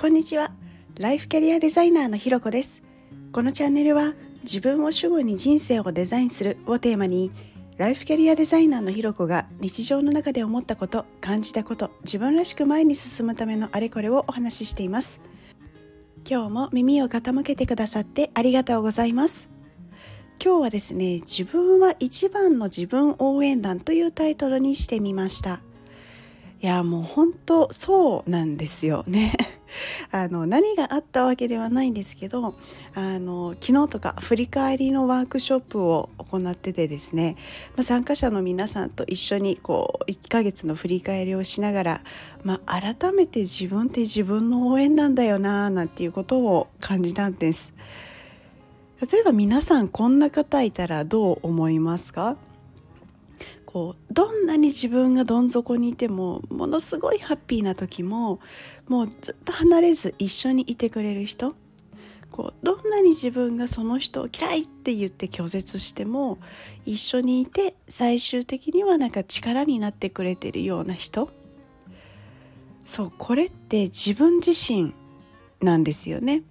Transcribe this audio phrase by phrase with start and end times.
[0.00, 0.52] こんにちは。
[1.00, 2.82] ライフキャリアデザイナーのひろこです。
[3.32, 7.32] このチャンネルは自分を主語に人生をデザインするをテーマに
[7.78, 15.20] ライフキャリアデザイナーのひろこが日常の中で思ったこと感じたこと自分らしく前に進むためのあれこれをお話ししています。
[16.24, 19.48] 今日も耳を傾けてくださってありがとうございます。
[20.40, 25.58] 今日はですね自分は一番の自分応援団というタイトルにしてみました。
[26.60, 29.47] いやもう本当そうなんですよね。
[30.10, 32.54] あの何があったわけではないんですけど
[32.94, 37.36] あの昨日とか振り返りのワークショップを行っててですね、
[37.76, 42.00] まあ、参加者の皆さんと一緒にこう1ヶ月の振り返りをしながら、
[42.44, 47.72] まあ、改めて自分って自分の応援なんだよななんていうことを感じたんです。
[49.12, 52.36] 例えば皆さんこんな方いたらどう思いますか？
[53.70, 58.40] こうどんなに自分がどん底にいてもものすごいハッピーな時も
[58.86, 61.54] もうずっと離れず一緒にいてくれる人
[62.30, 66.38] こうどんなに自分がその人を嫌いって言って拒絶しても
[66.86, 71.28] 一緒にいて最終的にはなんか力になってくれてるような人
[72.86, 74.94] そうこれって自分自身
[75.60, 76.42] なんですよね。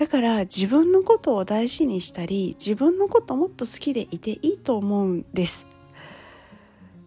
[0.00, 5.66] だから自分のことを大事にしたり自分のこともっと好きでいていいと思うんです。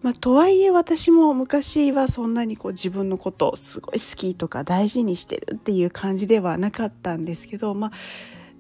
[0.04, 7.92] まあ、とはいえ私も昔はそんなにこう自分のことをすごい好きとか大事にしてるっていう感じではなかったんですけど、まあ、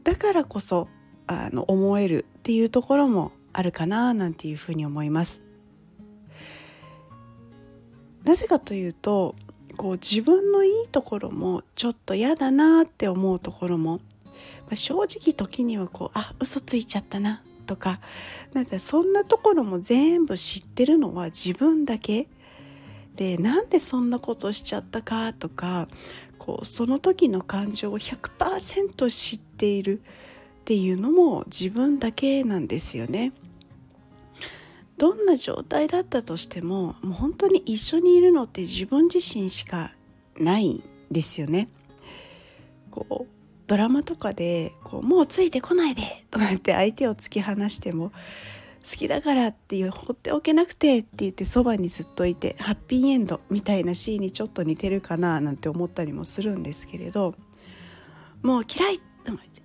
[0.03, 0.88] だからこそ
[1.28, 5.44] あの思えるっていうところもあるかななんていうふうに思います。
[8.23, 9.36] なぜかというと
[9.78, 14.00] こう自分のいいところもちょっと嫌だなって思うところも
[14.62, 18.00] まあ、正直時にはこうあ嘘ついちゃったなとか
[18.53, 22.28] なんかそんなところも全部知ってるのは自分だけ
[23.16, 25.88] でなんでそんなことしちゃったかとか
[26.38, 33.34] こうその時の感情を100%知っているっていうのも自分だけなんですよね。
[34.97, 39.91] どんな状態だったとしてももう本当に一緒にいるのって自分自身しか
[40.38, 41.68] ないんですよね。
[42.91, 43.43] こう
[43.73, 48.11] ドラマとかでこう「もうついてこないで」とか言って相手を突き放しても
[48.88, 57.33] 「好きだから」っていう放っておけなくてって言ってそばにずっといてハッピーエンドみたいなシーンにちょっと似てるかななんて思ったりもするんですけれど
[58.44, 59.01] もう嫌い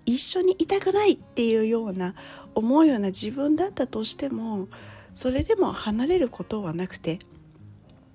[0.06, 2.14] 一緒にいたくないっていうような
[2.54, 4.68] 思うような自分だったとしても
[5.14, 7.18] それでも離れることはなくて、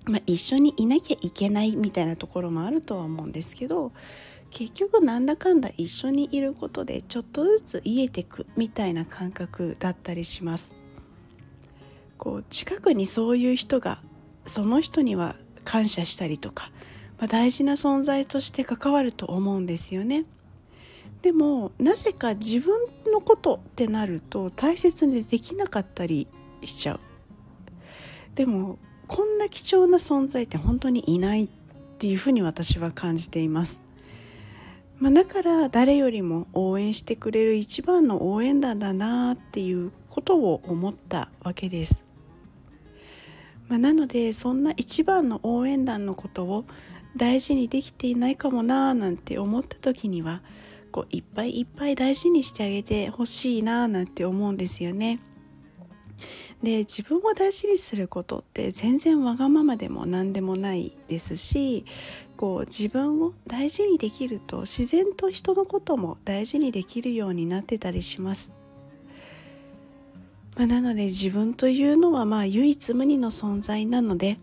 [0.06, 3.92] まあ、一緒にいなきゃいけないみたいなところもあるとは思うんですけど
[4.54, 10.72] 結局なんだかんだ一緒にいることでちょっとずつ癒えてくみたいな感覚だったりします。
[12.18, 14.00] こう近くにそういう人が
[14.46, 15.34] その人には
[15.64, 16.70] 感謝したりとか、
[17.18, 20.24] まあ、大事な存在として関わると思うんですよね。
[21.22, 22.78] でもなぜか自分
[23.12, 26.28] のことってなると大切にできなかったり
[26.62, 27.00] しちゃう。
[28.36, 28.78] でも
[29.08, 31.48] こんな貴重な存在って本当にいないっ
[31.98, 33.83] ていうふうに私は感じています。
[35.04, 42.02] まあ、だから誰よりも応援してくれる一番の応援団だなっていうことを思ったわけです。
[43.68, 46.64] まあ、なのでそんな一番の応援団のことを
[47.18, 50.40] 大事にできていないかもなーなんて思った時には
[50.90, 55.20] こういっぱいいっぱい大事にしてあげてほしいなーなんて思うんですよね。
[56.64, 61.84] で自分を大事にすることって全然わがままでも何でもないですし
[62.36, 68.52] こう自分を大事にできると自然と人のことも大事にできるようになってたりします。
[70.56, 74.38] まあ、なので自分というのはまあ唯一無二の存在なので、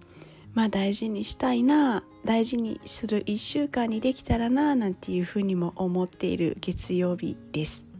[0.54, 7.91] まあ、大事にしたいな大事にする1週間にできたらななんていうふうにも思っている月曜日です。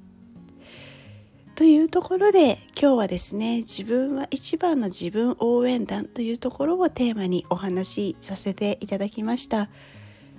[1.62, 9.70] というところで今日はですね自分は一番の自分応援団というところをテーマにお話しさせていただきました。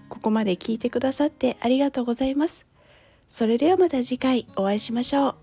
[0.08, 2.66] ここまで聞いてくださってありがとうございます。
[3.28, 5.41] それではまた次回お会いしましょう。